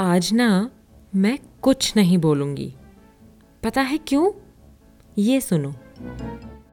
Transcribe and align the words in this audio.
आज 0.00 0.32
ना 0.32 0.70
मैं 1.14 1.38
कुछ 1.62 1.92
नहीं 1.96 2.18
बोलूँगी। 2.18 2.72
पता 3.62 3.80
है 3.80 3.98
क्यों? 3.98 4.30
ये 5.18 5.40
सुनो। 5.40 5.70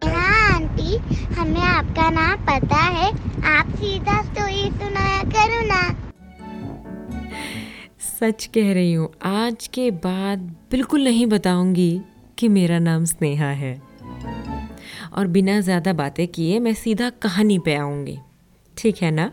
हाँ 0.06 0.54
आंटी 0.54 0.98
हमें 1.36 1.62
आपका 1.62 2.10
नाम 2.10 2.46
पता 2.46 2.76
है। 2.76 3.10
आप 3.48 3.76
सीधा 3.76 4.22
स्टोरी 4.24 4.70
सुनाया 4.72 5.24
करो 5.24 5.62
ना। 5.68 5.82
सच 8.00 8.46
कह 8.46 8.74
रही 8.74 8.94
हूँ 8.94 9.10
आज 9.24 9.68
के 9.68 9.90
बाद 9.92 10.40
बिल्कुल 10.72 11.04
नहीं 11.04 11.26
बताऊँगी 11.28 12.02
कि 12.38 12.48
मेरा 12.48 12.80
नाम 12.80 13.06
स्नेहा 13.06 13.50
है। 13.54 13.82
और 15.14 15.28
बिना 15.28 15.60
ज़्यादा 15.62 15.94
बातें 15.94 16.28
किए 16.28 16.60
मैं 16.60 16.74
सीधा 16.74 17.10
कहानी 17.10 17.60
पे 17.60 17.76
आऊँगी। 17.76 18.18
ठीक 18.78 19.02
है 19.02 19.12
ना? 19.12 19.32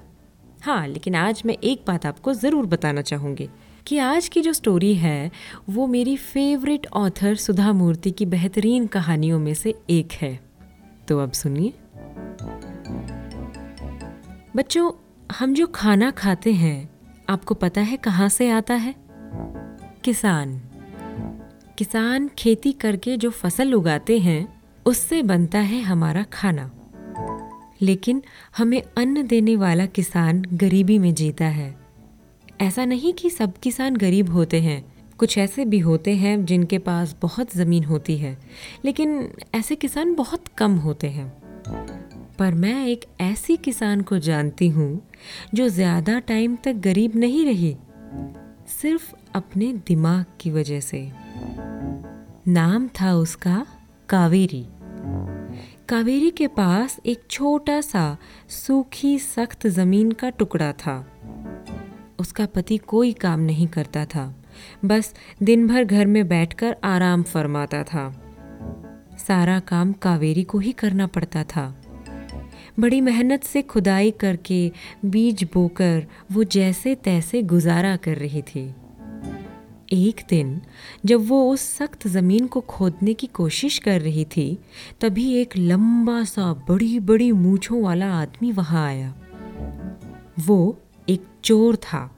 हाँ 0.62 0.86
लेकिन 0.88 1.14
आज 1.14 1.42
मैं 1.46 1.56
एक 1.64 1.84
बात 1.86 2.06
आपको 2.06 2.34
ज़रूर 2.34 2.66
बताना 2.66 3.02
चाहूँगी। 3.02 3.48
कि 3.86 3.98
आज 3.98 4.28
की 4.28 4.40
जो 4.40 4.52
स्टोरी 4.52 4.94
है, 4.94 5.30
वो 5.70 5.86
मेरी 5.86 6.16
फेवरेट 6.16 6.86
ऑथर 6.92 7.34
सुधा 7.34 7.72
मूर्ति 7.72 8.10
की 8.10 8.26
बेहतरीन 8.26 8.86
कहानियों 8.86 9.38
में 9.38 9.54
से 9.54 9.74
एक 9.90 10.12
है। 10.12 10.40
तो 11.08 11.18
अब 11.18 11.32
सुनिए। 11.32 11.72
बच्चों, 14.56 14.92
हम 15.38 15.54
जो 15.54 15.66
खाना 15.66 16.10
खाते 16.10 16.52
हैं, 16.52 16.90
आपको 17.28 17.54
पता 17.54 17.80
है 17.80 17.96
कहाँ 17.96 18.28
से 18.28 18.50
आता 18.50 18.74
है? 18.74 18.94
किसान। 20.04 20.62
किसान 21.78 22.30
खेती 22.38 22.72
करके 22.72 23.16
जो 23.16 23.30
फ़सल 23.30 23.74
उगाते 23.74 24.18
हैं, 24.18 24.62
उससे 24.86 25.22
बनता 25.22 25.58
है 25.58 25.82
हमारा 25.82 26.22
खाना। 26.22 26.70
लेकिन 27.82 28.22
हमें 28.56 28.82
अन्न 28.98 29.26
देने 29.26 29.56
वाला 29.56 29.86
किसान 29.86 30.44
गरीबी 30.52 30.98
में 30.98 31.14
जीता 31.14 31.44
है। 31.44 31.83
ऐसा 32.64 32.84
नहीं 32.84 33.12
कि 33.12 33.30
सब 33.30 33.58
किसान 33.58 33.96
गरीब 33.96 34.30
होते 34.30 34.60
हैं। 34.60 34.84
कुछ 35.18 35.36
ऐसे 35.38 35.64
भी 35.64 35.78
होते 35.78 36.14
हैं 36.16 36.44
जिनके 36.46 36.78
पास 36.78 37.14
बहुत 37.22 37.54
ज़मीन 37.56 37.84
होती 37.84 38.16
है, 38.18 38.36
लेकिन 38.84 39.28
ऐसे 39.54 39.74
किसान 39.74 40.14
बहुत 40.14 40.48
कम 40.58 40.74
होते 40.76 41.08
हैं। 41.08 41.28
पर 42.38 42.54
मैं 42.54 42.86
एक 42.86 43.04
ऐसी 43.20 43.56
किसान 43.56 44.00
को 44.00 44.18
जानती 44.18 44.68
हूँ 44.68 45.00
जो 45.54 45.68
ज़्यादा 45.68 46.18
टाइम 46.18 46.56
तक 46.56 46.74
गरीब 46.74 47.16
नहीं 47.16 47.44
रही, 47.46 47.76
सिर्फ़ 48.80 49.12
अपने 49.34 49.72
दिमाग 49.86 50.24
की 50.40 50.50
वजह 50.50 50.80
से। 50.80 51.08
नाम 52.48 52.88
था 53.00 53.14
उसका 53.14 53.66
कावेरी। 54.08 54.66
कावेरी 55.88 56.30
के 56.30 56.46
पास 56.48 57.00
एक 57.06 57.22
छोटा 57.30 57.80
सा 57.80 58.16
सूखी, 58.48 59.18
सख्त 59.18 59.66
ज़मीन 59.66 60.12
का 60.12 60.30
टुकड़ा 60.30 60.72
था। 60.72 61.00
उसका 62.24 62.46
पति 62.46 62.76
कोई 62.76 63.12
काम 63.12 63.40
नहीं 63.40 63.66
करता 63.66 64.04
था। 64.04 64.44
बस 64.84 65.14
दिन 65.42 65.66
भर 65.68 65.84
घर 65.84 66.06
में 66.06 66.28
बैठकर 66.28 66.76
आराम 66.84 67.22
फरमाता 67.22 67.82
था। 67.82 68.20
सारा 69.28 69.60
काम 69.60 69.92
कावेरी 69.92 70.42
को 70.42 70.58
ही 70.58 70.72
करना 70.72 71.06
पड़ता 71.06 71.44
था। 71.44 71.80
बड़ी 72.80 73.00
मेहनत 73.00 73.44
से 73.44 73.62
खुदाई 73.62 74.10
करके 74.10 74.72
बीज 75.04 75.48
बोकर 75.54 76.06
वो 76.32 76.44
जैसे 76.44 76.94
तैसे 76.94 77.42
गुजारा 77.42 77.96
कर 77.96 78.16
रही 78.16 78.42
थी। 78.42 78.74
एक 79.92 80.24
दिन 80.28 80.60
जब 81.04 81.28
वो 81.28 81.52
उस 81.52 81.60
सख्त 81.60 82.08
ज़मीन 82.08 82.46
को 82.46 82.60
खोदने 82.60 83.14
की 83.14 83.26
कोशिश 83.26 83.78
कर 83.78 84.00
रही 84.00 84.24
थी, 84.24 84.58
तभी 85.00 85.34
एक 85.34 85.56
लंबा 85.56 86.24
सा 86.24 86.52
बड़ी 86.68 86.98
बड़ी 87.00 87.32
मूछों 87.32 87.82
वाला 87.82 88.06
आदमी 88.06 88.52
वहाँ 88.52 88.86
आया। 88.86 89.14
वो 90.38 90.78
एक 91.08 91.22
चोर 91.44 91.76
था। 91.76 92.13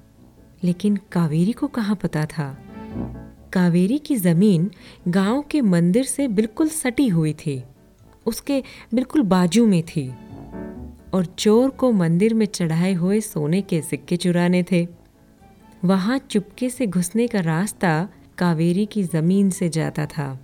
लेकिन 0.64 0.98
कावेरी 1.12 1.52
को 1.52 1.66
कहाँ 1.66 1.96
पता 1.96 2.26
था? 2.26 2.58
कावेरी 3.52 3.98
की 3.98 4.16
ज़मीन 4.16 4.70
गाँव 5.08 5.42
के 5.42 5.60
मंदिर 5.60 6.04
से 6.04 6.28
बिल्कुल 6.28 6.68
सटी 6.68 7.08
हुई 7.08 7.32
थी। 7.32 7.64
उसके 8.26 8.62
बिल्कुल 8.94 9.22
बाजू 9.22 9.66
में 9.66 9.82
थी। 9.82 10.14
और 11.14 11.24
चोर 11.24 11.70
को 11.70 11.92
मंदिर 11.92 12.34
में 12.34 12.46
चढ़ाए 12.46 12.92
हुए 12.92 13.20
सोने 13.20 13.62
के 13.62 13.82
सिक्के 13.82 14.16
चुराने 14.16 14.62
थे। 14.62 14.88
वहाँ 15.84 16.18
चुपके 16.18 16.70
से 16.70 16.86
घुसने 16.86 17.26
का 17.26 17.40
रास्ता 17.40 18.08
कावेरी 18.38 18.86
की 18.86 19.02
ज़मीन 19.02 19.50
से 19.50 19.68
जाता 19.68 20.06
था। 20.06 20.40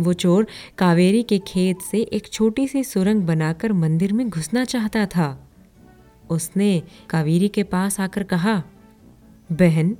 वो 0.00 0.12
चोर 0.12 0.46
कावेरी 0.78 1.22
के 1.22 1.38
खेत 1.38 1.78
से 1.90 2.00
एक 2.00 2.28
छोटी 2.28 2.68
सी 2.68 2.84
सुरंग 2.84 3.22
बनाकर 3.22 3.72
मंदिर 3.72 4.12
में 4.12 4.30
घुसना 4.30 4.64
चाहता 4.64 5.06
था। 5.06 5.48
उसने 6.30 6.82
कावेरी 7.10 7.48
के 7.48 7.62
पास 7.62 8.00
आकर 8.00 8.22
कहा 8.22 8.62
बहन, 9.52 9.96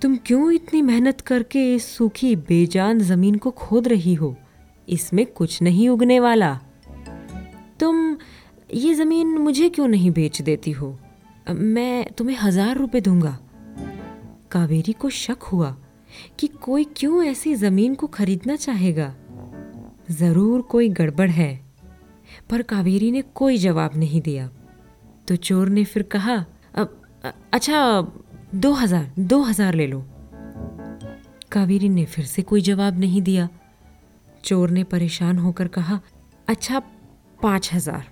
तुम 0.00 0.16
क्यों 0.16 0.50
इतनी 0.52 0.82
मेहनत 0.82 1.20
करके 1.20 1.74
इस 1.74 1.84
सूखी, 1.88 2.34
बेजान 2.36 3.00
ज़मीन 3.00 3.34
को 3.36 3.50
खोद 3.52 3.88
रही 3.88 4.14
हो? 4.14 4.34
इसमें 4.88 5.24
कुछ 5.26 5.60
नहीं 5.62 5.88
उगने 5.88 6.18
वाला। 6.20 6.52
तुम 7.80 8.16
ये 8.74 8.94
ज़मीन 8.94 9.36
मुझे 9.38 9.68
क्यों 9.68 9.88
नहीं 9.88 10.10
बेच 10.10 10.40
देती 10.42 10.70
हो? 10.70 10.96
मैं 11.50 12.04
तुम्हें 12.10 12.36
हज़ार 12.36 12.76
रुपए 12.76 13.00
दूँगा। 13.00 13.38
कावेरी 14.50 14.92
को 14.92 15.10
शक 15.10 15.42
हुआ 15.42 15.76
कि 16.38 16.46
कोई 16.62 16.84
क्यों 16.96 17.22
ऐसी 17.24 17.54
ज़मीन 17.54 17.94
को 17.94 18.06
खरीदना 18.08 18.56
चाहेगा। 18.56 19.14
ज़रूर 20.10 20.60
कोई 20.62 20.88
गड़बड़ 20.90 21.30
है, 21.30 21.60
पर 22.50 22.62
कावेरी 22.62 23.10
ने 23.10 23.22
कोई 23.34 23.58
जवाब 23.58 23.96
नहीं 23.96 24.20
दिया। 24.20 24.48
तो 25.28 25.36
चोर 25.36 25.68
ने 25.68 25.84
फिर 25.84 26.02
कहा 26.12 26.44
अच्छा 27.52 27.78
दो 28.56 28.72
हज़ार 28.72 29.12
दो 29.20 29.40
हज़ार 29.42 29.74
ले 29.74 29.86
लो। 29.86 29.98
कावेरी 31.52 31.88
ने 31.88 32.04
फिर 32.04 32.24
से 32.24 32.42
कोई 32.42 32.60
जवाब 32.60 32.98
नहीं 32.98 33.20
दिया। 33.22 33.48
चोर 34.44 34.70
ने 34.70 34.84
परेशान 34.84 35.38
होकर 35.38 35.68
कहा 35.68 35.98
अच्छा 36.48 36.80
पाँच 37.42 37.70
हज़ार 37.74 38.06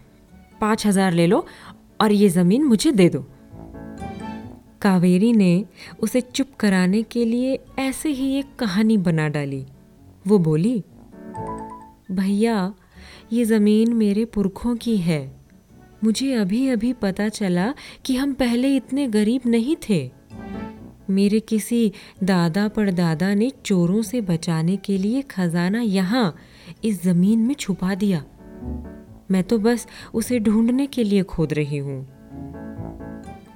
पाँच 0.61 0.87
हज़ार 0.87 1.13
ले 1.13 1.27
लो 1.27 1.47
और 2.01 2.13
ये 2.13 2.29
ज़मीन 2.29 2.65
मुझे 2.65 2.93
दे 2.93 3.09
दो। 3.09 3.21
कावेरी 4.83 5.33
ने 5.33 5.65
उसे 6.03 6.21
चुप 6.21 6.51
कराने 6.61 7.03
के 7.03 7.25
लिए 7.25 7.59
ऐसे 7.79 8.09
ही 8.09 8.33
एक 8.39 8.55
कहानी 8.59 8.97
बना 8.99 9.29
डाली। 9.29 9.65
वो 10.27 10.39
बोली, 10.39 10.83
भैया, 12.11 12.73
ये 13.33 13.45
ज़मीन 13.45 13.93
मेरे 13.93 14.25
पुरखों 14.25 14.75
की 14.77 14.97
है। 14.97 15.23
मुझे 16.05 16.33
अभी 16.35 16.69
अभी 16.69 16.93
पता 16.93 17.29
चला 17.29 17.73
कि 18.05 18.17
हम 18.17 18.33
पहले 18.35 18.75
इतने 18.77 19.07
गरीब 19.09 19.43
नहीं 19.47 19.77
थे। 19.89 20.11
मेरे 21.11 21.41
किसी 21.41 21.93
दादा 22.23 22.69
परदादा 22.69 23.35
ने 23.35 23.53
चोरों 23.65 24.03
से 24.03 24.21
बचाने 24.21 24.77
के 24.77 24.99
लिए 24.99 25.23
खजाना 25.23 25.81
यहाँ 25.81 26.37
इस 26.85 27.03
ज़मीन 27.03 27.39
में 27.39 27.55
छुपा 27.55 27.95
दिया। 27.95 28.25
मैं 29.31 29.43
तो 29.43 29.59
बस 29.59 29.87
उसे 30.15 30.39
ढूँढने 30.39 30.87
के 30.87 31.05
लिए 31.05 31.23
खोद 31.23 31.53
रही 31.53 31.77
हूँ। 31.77 32.09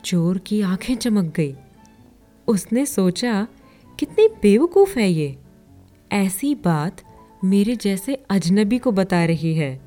चोर 0.05 0.39
की 0.39 0.61
आँखें 0.61 0.97
चमक 0.97 1.35
गई। 1.35 1.57
उसने 2.49 2.87
सोचा, 2.87 3.47
कितनी 3.99 4.29
बेवकूफ़ 4.29 4.99
है 4.99 5.11
ये। 5.11 5.39
ऐसी 6.13 6.55
बात 6.55 6.97
मेरे 7.45 7.77
जैसे 7.77 8.15
अजनबी 8.31 8.79
को 8.79 8.93
बता 8.93 9.25
रही 9.25 9.55
है। 9.55 9.81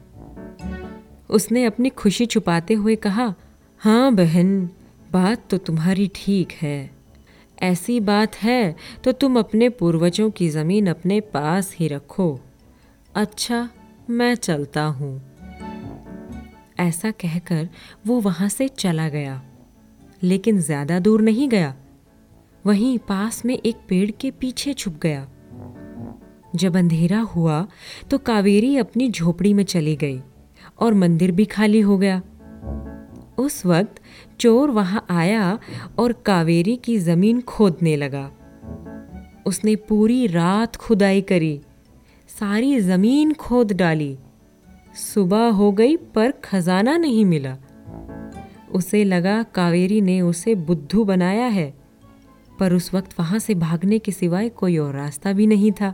उसने 1.29 1.66
अपनी 1.66 1.89
खुशी 1.89 2.25
छुपाते 2.25 2.73
हुए 2.73 2.95
कहा 2.95 3.33
हाँ 3.78 4.16
बहन, 4.16 4.69
बात 5.11 5.43
तो 5.49 5.57
तुम्हारी 5.57 6.11
ठीक 6.16 6.51
है। 6.51 7.00
ऐसी 7.61 7.99
बात 7.99 8.35
है 8.35 8.75
तो 9.03 9.11
तुम 9.11 9.39
अपने 9.39 9.69
पूर्वजों 9.72 10.29
की 10.31 10.49
ज़मीन 10.49 10.88
अपने 10.89 11.19
पास 11.33 11.73
ही 11.75 11.88
रखो। 11.88 12.39
अच्छा 13.16 13.67
मैं 14.09 14.33
चलता 14.35 14.83
हूँ। 14.83 15.19
ऐसा 16.79 17.11
कहकर 17.13 17.67
वो 18.07 18.19
वहाँ 18.22 18.49
से 18.49 18.67
चला 18.69 19.07
गया, 19.09 19.41
लेकिन 20.23 20.59
ज़्यादा 20.59 20.99
दूर 20.99 21.22
नहीं 21.22 21.47
गया। 21.49 21.73
वहीं 22.66 22.97
पास 22.99 23.43
में 23.46 23.58
एक 23.58 23.75
पेड़ 23.90 24.09
के 24.11 24.31
पीछे 24.31 24.73
छुप 24.73 24.99
गया। 25.03 25.28
जब 26.55 26.78
अंधेरा 26.78 27.19
हुआ 27.28 27.66
तो 28.11 28.17
कावेरी 28.19 28.75
अपनी 28.78 29.09
झोपड़ी 29.09 29.53
में 29.53 29.64
चली 29.66 29.96
गई 29.96 30.19
और 30.79 30.93
मंदिर 30.93 31.31
भी 31.31 31.46
खाली 31.47 31.79
हो 31.81 31.97
गया। 31.97 32.22
उस 33.41 33.66
वक्त 33.66 34.02
चोर 34.40 34.72
वहाँ 34.72 35.05
आया 35.09 35.58
और 35.99 36.11
कावेरी 36.26 36.76
की 36.76 36.97
ज़मीन 36.99 37.41
खोदने 37.41 37.96
लगा। 37.96 38.29
उसने 39.46 39.76
पूरी 39.76 40.26
रात 40.28 40.76
खुदाई 40.76 41.22
करी, 41.22 41.59
सारी 42.29 42.79
ज़मीन 42.79 43.34
खोद 43.34 43.73
डाली। 43.73 44.17
सुबह 44.96 45.49
हो 45.49 45.72
गई 45.72 45.96
पर 46.16 46.32
खजाना 46.43 46.97
नहीं 46.97 47.26
मिला। 47.26 47.58
उसे 48.73 49.03
लगा 49.03 49.41
कावेरी 49.43 50.02
ने 50.02 50.20
उसे 50.22 50.55
बुद्धू 50.55 51.03
बनाया 51.03 51.46
है, 51.47 51.73
पर 52.59 52.73
उस 52.73 52.93
वक्त 52.93 53.20
वहाँ 53.20 53.40
से 53.40 53.53
भागने 53.55 53.99
के 53.99 54.11
सिवाय 54.11 54.49
कोई 54.49 54.78
और 54.78 54.93
रास्ता 54.93 55.34
भी 55.34 55.47
नहीं 55.47 55.72
था। 55.72 55.93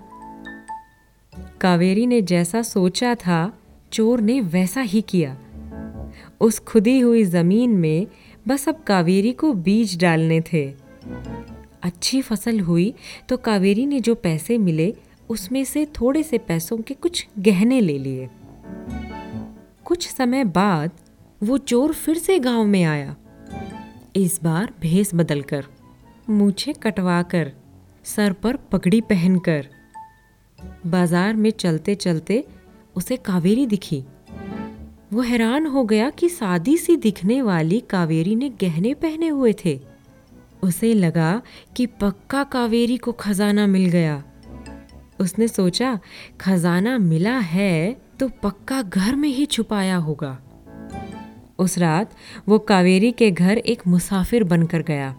कावेरी 1.62 2.06
ने 2.08 2.22
जैसा 2.22 2.62
सोचा 2.62 3.16
था, 3.16 3.54
चोर 3.92 4.22
ने 4.22 4.40
वैसा 4.42 4.82
ही 4.82 5.02
किया। 5.02 5.36
उस 6.42 6.60
खुदी 6.60 7.00
हुई 7.00 7.24
ज़मीन 7.24 7.70
में 7.70 8.08
बस 8.48 8.68
अब 8.70 8.84
कावेरी 8.88 9.32
को 9.32 9.54
बीज 9.54 9.98
डालने 10.00 10.42
थे। 10.42 10.66
अच्छी 11.84 12.22
फ़सल 12.22 12.60
हुई 12.60 12.94
तो 13.30 13.38
कावेरी 13.38 13.86
ने 13.86 14.00
जो 14.00 14.16
पैसे 14.16 14.58
मिले, 14.58 14.94
उसमें 15.30 15.64
से 15.64 15.86
थोड़े 15.86 16.24
से 16.24 16.38
पैसों 16.38 16.78
के 16.78 16.94
कुछ 16.94 17.26
गहने 17.40 17.80
ले 17.82 17.98
लिए। 17.98 18.30
कुछ 19.86 20.08
समय 20.08 20.44
बाद 20.44 20.92
वो 21.42 21.58
चोर 21.58 21.94
फिर 21.94 22.18
से 22.18 22.38
गाँव 22.40 22.66
में 22.66 22.84
आया। 22.84 23.16
इस 24.16 24.40
बार 24.44 24.74
भेस 24.82 25.12
बदलकर, 25.16 25.66
मूछे 26.30 26.74
कटवाकर, 26.74 27.52
सर 28.06 28.34
पर 28.34 28.56
पगड़ी 28.72 29.02
पहनकर। 29.02 29.68
बाज़ार 30.86 31.36
में 31.36 31.50
चलते 31.52 31.96
चलते 31.96 32.44
उसे 32.96 33.18
कावेरी 33.18 33.66
दिखी। 33.66 34.04
वो 35.12 35.22
हैरान 35.22 35.66
हो 35.66 35.84
गया 35.84 36.10
कि 36.10 36.30
सादी 36.30 36.78
सी 36.78 36.96
दिखने 36.96 37.42
वाली 37.42 37.80
कावेरी 37.80 38.36
ने 38.36 38.50
गहने 38.62 38.94
पहने 38.94 39.28
हुए 39.28 39.54
थे। 39.66 39.80
उसे 40.64 40.94
लगा 40.94 41.42
कि 41.76 41.86
पक्का 41.86 42.44
कावेरी 42.44 42.98
को 42.98 43.12
खजाना 43.12 43.68
मिल 43.68 43.86
गया। 43.90 44.24
उसने 45.20 45.48
सोचा, 45.48 46.00
खजाना 46.42 46.98
मिला 46.98 47.38
है 47.38 47.96
तो 48.20 48.30
पक्का 48.44 48.82
घर 48.82 49.16
में 49.16 49.30
ही 49.30 49.46
छुपाया 49.46 49.96
होगा। 49.98 50.38
उस 51.60 51.78
रात 51.78 52.16
वो 52.48 52.60
कावेरी 52.60 53.12
के 53.12 53.30
घर 53.32 53.58
एक 53.58 53.88
मुसाफिर 53.88 54.44
बनकर 54.44 54.82
गया। 54.82 55.16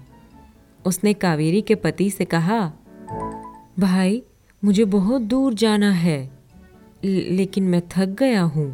उसने 0.84 1.12
कावेरी 1.14 1.62
के 1.62 1.74
पति 1.74 2.10
से 2.10 2.24
कहा, 2.24 2.60
भाई, 3.78 4.22
मुझे 4.62 4.84
बहुत 4.84 5.22
दूर 5.22 5.54
जाना 5.54 5.90
है, 5.92 6.18
लेकिन 7.04 7.64
मैं 7.64 7.82
थक 7.90 8.16
गया 8.18 8.42
हूँ। 8.42 8.68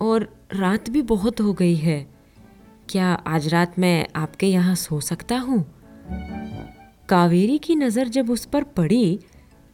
और 0.00 0.46
रात 0.52 0.90
भी 0.90 1.02
बहुत 1.02 1.40
हो 1.40 1.52
गई 1.52 1.74
है। 1.74 2.06
क्या 2.88 3.06
आज 3.06 3.48
रात 3.48 3.78
मैं 3.78 4.06
आपके 4.16 4.46
यहाँ 4.46 4.74
सो 4.74 5.00
सकता 5.00 5.38
हूँ? 5.38 5.64
कावेरी 7.08 7.58
की 7.58 7.74
नज़र 7.74 8.08
जब 8.08 8.30
उस 8.30 8.44
पर 8.44 8.62
पड़ी 8.62 9.20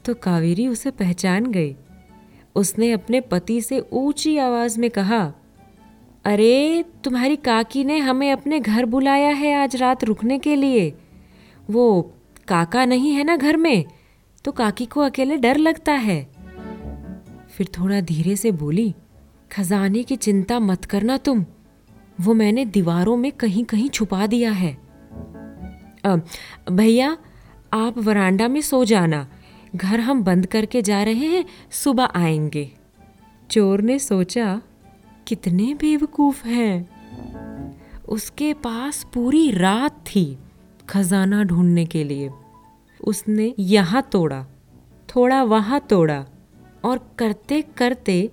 तो 0.05 0.15
कावेरी 0.15 0.69
उसे 0.69 0.91
पहचान 0.91 1.47
गई। 1.47 1.77
उसने 2.55 2.93
अपने 2.93 3.21
पति 3.21 3.61
से 3.61 3.81
ऊँची 3.93 4.39
आवाज़ 4.39 4.81
में 4.81 4.91
कहा, 4.91 5.33
अरे, 6.25 6.85
तुम्हारी 7.05 7.37
काकी 7.37 7.85
ने 7.85 7.99
हमें 7.99 8.33
अपने 8.33 8.61
घर 8.61 8.85
बुलाया 8.85 9.31
है 9.31 9.55
आज 9.55 9.77
रात 9.77 10.05
रुकने 10.05 10.39
के 10.39 10.57
लिए। 10.57 10.95
वो 11.71 12.15
काका 12.49 12.85
नहीं 12.85 13.13
है 13.13 13.25
ना 13.25 13.37
घर 13.37 13.57
में? 13.57 13.85
तो 14.45 14.53
काकी 14.53 14.87
को 14.87 15.01
अकेले 15.01 15.37
डर 15.37 15.57
लगता 15.57 15.93
है। 15.93 16.25
फिर 17.51 17.69
थोड़ा 17.79 18.01
धीरे 18.01 18.37
से 18.37 18.51
बोली 18.51 18.95
खजाने 19.53 20.03
की 20.03 20.17
चिंता 20.17 20.59
मत 20.59 20.85
करना 20.85 21.17
तुम। 21.17 21.47
वो 22.21 22.35
मैंने 22.35 22.65
दीवारों 22.65 23.17
में 23.17 23.33
कहीं 23.33 23.65
कहीं 23.65 23.89
छुपा 23.89 24.27
दिया 24.27 24.53
है। 24.53 24.79
भैया, 26.71 27.17
आप 27.73 27.99
वरांडा 27.99 28.49
में 28.49 28.61
सो 28.61 28.85
जाना। 28.85 29.29
घर 29.77 30.01
हम 30.01 30.23
बंद 30.23 30.47
करके 30.47 30.83
जा 30.83 31.03
रहे 31.03 31.27
हैं, 31.27 31.45
सुबह 31.71 32.05
आएँगे। 32.05 32.73
चोर 33.51 33.81
ने 33.81 33.99
सोचा, 33.99 34.63
कितने 35.27 35.75
बेवकूफ़ 35.75 36.49
हैं। 36.49 36.91
उसके 38.09 38.55
पास 38.55 39.07
पूरी 39.15 39.51
रात 39.51 39.93
थी 39.93 40.39
खजाना 40.89 41.45
ढूँढने 41.45 41.87
के 41.87 42.05
लिए। 42.05 42.31
उसने 43.05 43.55
यहाँ 43.59 44.09
तोड़ा, 44.13 44.47
थोड़ा 45.17 45.43
वहाँ 45.43 45.87
तोड़ा 45.91 46.27
और 46.85 47.11
करते 47.19 47.63
करते 47.63 48.31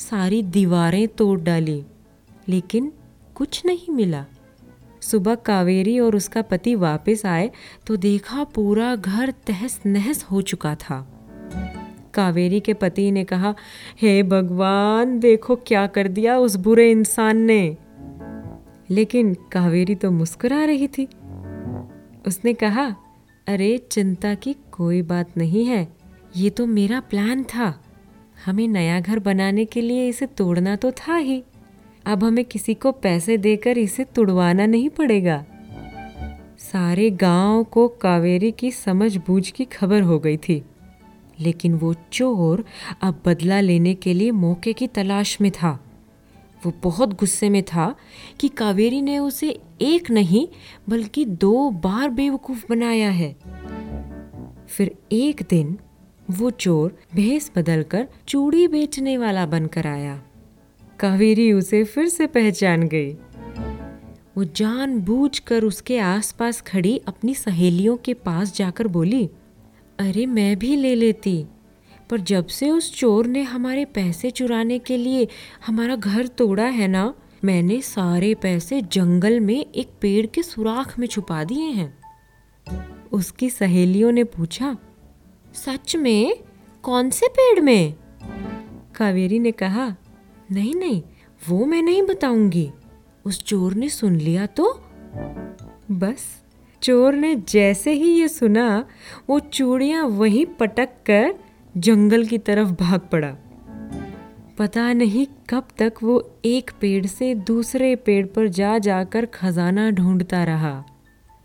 सारी 0.00 0.42
दीवारें 0.42 1.08
तोड़ 1.08 1.40
डाली, 1.40 1.84
लेकिन 2.48 2.92
कुछ 3.34 3.62
नहीं 3.66 3.94
मिला। 3.94 4.24
सुबह 5.02 5.34
कावेरी 5.34 5.98
और 6.00 6.16
उसका 6.16 6.42
पति 6.42 6.74
वापस 6.74 7.22
आए 7.26 7.50
तो 7.86 7.96
देखा 7.96 8.44
पूरा 8.44 8.96
घर 8.96 9.30
तहस 9.46 9.80
नहस 9.86 10.22
हो 10.24 10.42
चुका 10.42 10.74
था। 10.74 10.98
कावेरी 12.14 12.60
के 12.60 12.74
पति 12.74 13.10
ने 13.10 13.24
कहा, 13.24 13.54
हे 14.02 14.20
hey 14.20 14.30
भगवान, 14.30 15.18
देखो 15.20 15.56
क्या 15.56 15.86
कर 15.86 16.08
दिया 16.08 16.38
उस 16.38 16.56
बुरे 16.56 16.90
इंसान 16.90 17.36
ने। 17.36 17.76
लेकिन 18.90 19.34
कावेरी 19.34 19.94
तो 19.94 20.10
मुस्कुरा 20.10 20.64
रही 20.64 20.88
थी। 20.88 21.08
उसने 22.26 22.54
कहा, 22.54 22.86
अरे 23.48 23.78
चिंता 23.78 24.34
की 24.34 24.56
कोई 24.72 25.02
बात 25.02 25.36
नहीं 25.36 25.64
है, 25.64 25.88
ये 26.36 26.50
तो 26.50 26.66
मेरा 26.66 27.00
प्लान 27.00 27.44
था। 27.44 27.80
हमें 28.46 28.68
नया 28.68 29.00
घर 29.00 29.18
बनाने 29.18 29.64
के 29.64 29.80
लिए 29.80 30.08
इसे 30.08 30.26
तोड़ना 30.26 30.76
तो 30.76 30.90
था 30.90 31.16
ही। 31.16 31.42
अब 32.06 32.24
हमें 32.24 32.44
किसी 32.44 32.74
को 32.74 32.92
पैसे 32.92 33.36
देकर 33.36 33.78
इसे 33.78 34.04
तुड़वाना 34.04 34.66
नहीं 34.66 34.88
पड़ेगा। 34.88 35.44
सारे 36.58 37.10
गाँव 37.10 37.64
को 37.64 37.88
कावेरी 37.88 38.52
की 38.52 38.70
समझ 38.70 39.16
बूझ 39.16 39.50
की 39.50 39.64
खबर 39.64 40.02
हो 40.02 40.18
गई 40.18 40.36
थी। 40.36 40.64
लेकिन 41.40 41.74
वो 41.74 41.94
चोर 42.12 42.64
अब 43.02 43.22
बदला 43.26 43.60
लेने 43.60 43.94
के 43.94 44.14
लिए 44.14 44.30
मौके 44.30 44.72
की 44.72 44.86
तलाश 44.86 45.40
में 45.40 45.50
था। 45.50 45.84
वो 46.66 46.72
बहुत 46.82 47.20
गुस्से 47.20 47.50
में 47.50 47.62
था 47.62 47.94
कि 48.40 48.48
कावेरी 48.48 49.02
ने 49.02 49.18
उसे 49.18 49.60
एक 49.80 50.10
नहीं, 50.10 50.48
बल्कि 50.88 51.24
दो 51.24 51.70
बार 51.70 52.10
बेवकूफ़ 52.10 52.64
बनाया 52.70 53.10
है। 53.10 53.36
फिर 54.68 54.96
एक 55.12 55.42
दिन 55.50 55.78
वो 56.30 56.50
चोर 56.50 56.98
भेस 57.14 57.52
बदलकर 57.56 58.08
चूड़ी 58.28 58.68
बेचने 58.68 59.18
वाला 59.18 59.46
बनकर 59.46 59.86
आया। 59.86 60.22
कावेरी 61.00 61.52
उसे 61.52 61.84
फिर 61.84 62.08
से 62.08 62.26
पहचान 62.26 62.82
गई। 62.82 63.12
वो 64.36 64.44
जानबूझकर 64.44 65.64
उसके 65.64 65.98
आसपास 65.98 66.60
खड़ी 66.60 67.00
अपनी 67.08 67.34
सहेलियों 67.34 67.96
के 67.96 68.14
पास 68.14 68.56
जाकर 68.56 68.86
बोली, 68.86 69.30
अरे, 69.98 70.26
मैं 70.26 70.58
भी 70.58 70.76
ले 70.76 70.94
लेती, 70.94 71.46
पर 72.10 72.20
जब 72.20 72.46
से 72.46 72.70
उस 72.70 72.94
चोर 72.94 73.26
ने 73.26 73.42
हमारे 73.42 73.84
पैसे 73.84 74.30
चुराने 74.30 74.78
के 74.78 74.96
लिए 74.96 75.28
हमारा 75.66 75.96
घर 75.96 76.26
तोड़ा 76.26 76.64
है 76.64 76.88
ना, 76.88 77.14
मैंने 77.44 77.80
सारे 77.80 78.34
पैसे 78.34 78.82
जंगल 78.82 79.40
में 79.40 79.66
एक 79.74 79.88
पेड़ 80.00 80.26
के 80.26 80.42
सुराख 80.42 80.98
में 80.98 81.06
छुपा 81.06 81.44
दिए 81.44 81.64
हैं। 81.64 81.98
उसकी 83.12 83.50
सहेलियों 83.50 84.12
ने 84.12 84.24
पूछा 84.24 84.76
सच 85.54 85.96
में? 85.96 86.36
कौन 86.82 87.10
से 87.10 87.26
पेड़ 87.28 87.60
में? 87.60 87.94
कावेरी 88.94 89.38
ने 89.38 89.52
कहा, 89.52 89.96
नहीं 90.50 90.74
नहीं, 90.74 91.02
वो 91.48 91.64
मैं 91.64 91.82
नहीं 91.82 92.02
बताऊँगी। 92.02 92.70
उस 93.24 93.44
चोर 93.44 93.74
ने 93.74 93.88
सुन 93.88 94.16
लिया 94.16 94.46
तो? 94.46 94.84
बस, 95.90 96.42
चोर 96.82 97.14
ने 97.14 97.34
जैसे 97.34 97.92
ही 97.92 98.20
ये 98.20 98.28
सुना, 98.28 98.86
वो 99.28 99.40
चूड़ियाँ 99.40 100.04
वहीं 100.04 100.46
पटक 100.46 100.88
कर 101.06 101.34
जंगल 101.76 102.26
की 102.26 102.38
तरफ़ 102.38 102.68
भाग 102.68 103.00
पड़ा। 103.00 103.36
पता 104.58 104.92
नहीं 104.92 105.26
कब 105.50 105.68
तक 105.78 105.92
वो 106.02 106.34
एक 106.44 106.70
पेड़ 106.80 107.06
से 107.06 107.34
दूसरे 107.34 107.96
पेड़ 107.96 108.26
पर 108.26 108.48
जा 108.48 108.78
जाकर 108.78 109.26
खजाना 109.26 109.90
ढूंढता 109.90 110.44
रहा। 110.44 110.84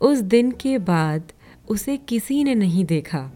उस 0.00 0.18
दिन 0.18 0.50
के 0.50 0.78
बाद 0.78 1.32
उसे 1.68 1.96
किसी 1.96 2.44
ने 2.44 2.54
नहीं 2.54 2.84
देखा। 2.84 3.30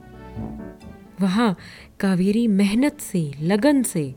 वहाँ 1.21 1.57
कावेरी 2.01 2.47
मेहनत 2.47 3.01
से, 3.01 3.33
लगन 3.41 3.83
से 3.83 4.15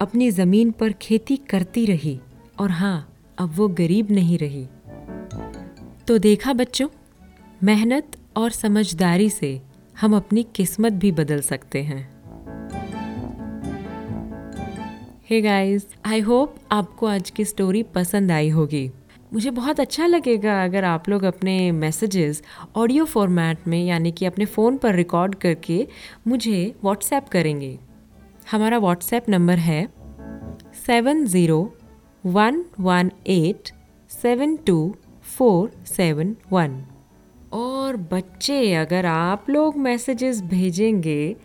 अपनी 0.00 0.30
ज़मीन 0.30 0.70
पर 0.70 0.92
खेती 0.92 1.36
करती 1.36 1.86
रही 1.86 2.20
और 2.58 2.70
हाँ 2.70 3.16
अब 3.38 3.52
वो 3.56 3.68
गरीब 3.68 4.10
नहीं 4.10 4.38
रही। 4.38 4.66
तो 6.08 6.18
देखा 6.18 6.52
बच्चों, 6.52 6.88
मेहनत 7.62 8.16
और 8.36 8.50
समझदारी 8.50 9.30
से 9.30 9.60
हम 10.00 10.16
अपनी 10.16 10.46
किस्मत 10.54 10.92
भी 10.92 11.12
बदल 11.12 11.40
सकते 11.40 11.82
हैं। 11.82 12.16
हे 15.30 15.40
गाइस 15.40 15.86
आई 16.06 16.20
होप 16.20 16.56
आपको 16.72 17.06
आज 17.06 17.30
की 17.30 17.44
स्टोरी 17.44 17.82
पसंद 17.82 18.30
आई 18.30 18.48
होगी। 18.48 18.90
मुझे 19.36 19.50
बहुत 19.50 19.80
अच्छा 19.80 20.06
लगेगा 20.06 20.52
अगर 20.64 20.84
आप 20.84 21.08
लोग 21.08 21.22
अपने 21.24 21.54
मैसेजेस 21.72 22.42
ऑडियो 22.76 23.04
फॉर्मेट 23.04 23.66
में, 23.68 23.84
यानी 23.84 24.12
कि 24.12 24.26
अपने 24.26 24.44
फ़ोन 24.46 24.76
पर 24.76 24.94
रिकॉर्ड 24.94 25.34
करके 25.34 25.86
मुझे 26.26 26.74
व्हाट्सएप 26.84 27.28
करेंगे। 27.28 27.78
हमारा 28.50 28.78
व्हाट्सएप 28.78 29.28
नंबर 29.28 29.58
है 29.58 29.86
seven 30.86 31.24
zero 31.26 31.60
one 32.24 32.64
one 32.80 33.10
eight 33.28 33.70
seven 34.10 34.56
two 34.66 34.94
four 35.36 35.70
seven 35.86 36.34
one 36.52 36.82
और 37.54 37.96
बच्चे, 38.10 38.74
अगर 38.74 39.06
आप 39.06 39.50
लोग 39.50 39.76
मैसेजेस 39.80 40.42
भेजेंगे 40.44 41.36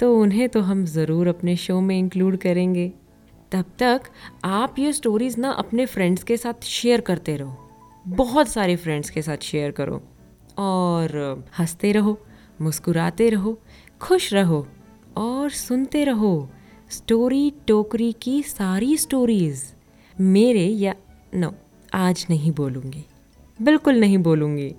तो 0.00 0.14
उन्हें 0.20 0.48
तो 0.48 0.60
हम 0.60 0.84
ज़रूर 0.86 1.28
अपने 1.28 1.56
शो 1.56 1.80
में 1.80 1.98
इंक्लूड 1.98 2.36
करेंगे। 2.38 2.92
तब 3.52 3.64
तक 3.78 4.02
आप 4.44 4.78
ये 4.78 4.92
स्टोरीज़ 4.92 5.40
ना 5.40 5.50
अपने 5.50 5.86
फ्रेंड्स 5.86 6.22
के 6.22 6.36
साथ 6.36 6.64
शेयर 6.64 7.00
करते 7.00 7.36
रहो। 7.36 7.68
बहुत 8.08 8.48
सारे 8.48 8.76
फ्रेंड्स 8.76 9.10
के 9.10 9.22
साथ 9.22 9.36
शेयर 9.36 9.70
करो 9.70 10.02
और 10.58 11.16
हँसते 11.58 11.92
रहो, 11.92 12.18
मुस्कुराते 12.60 13.28
रहो, 13.30 13.58
खुश 14.00 14.32
रहो 14.34 14.66
और 15.16 15.50
सुनते 15.50 16.04
रहो 16.04 16.50
स्टोरी 16.90 17.52
टोकरी 17.66 18.12
की 18.12 18.42
सारी 18.42 18.96
स्टोरीज़ 18.96 19.64
मेरे 20.20 20.66
या 20.66 20.94
नो 21.34 21.54
आज 21.94 22.26
नहीं 22.30 22.52
बोलूँगी। 22.52 23.04
बिल्कुल 23.62 23.94
नहीं 23.94 24.18
बोलूँगी। 24.18 24.74